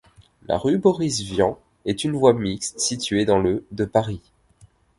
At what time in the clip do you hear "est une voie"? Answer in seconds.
1.85-2.33